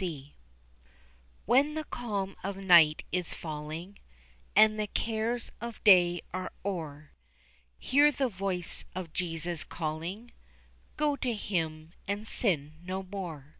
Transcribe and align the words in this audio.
HYMN. 0.00 0.32
When 1.44 1.74
the 1.74 1.84
calm 1.84 2.34
of 2.42 2.56
night 2.56 3.04
is 3.12 3.34
falling 3.34 3.98
And 4.56 4.80
the 4.80 4.86
cares 4.86 5.52
of 5.60 5.84
day 5.84 6.22
are 6.32 6.52
o'er, 6.64 7.12
Hear 7.78 8.10
the 8.10 8.30
voice 8.30 8.86
of 8.94 9.12
Jesus 9.12 9.62
calling; 9.62 10.30
Go 10.96 11.16
to 11.16 11.34
Him 11.34 11.92
and 12.08 12.26
sin 12.26 12.76
no 12.82 13.02
more. 13.02 13.58